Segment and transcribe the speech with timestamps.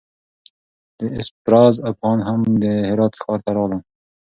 [0.99, 3.81] د اسفزار افغانان هم د هرات ښار ته راغلل.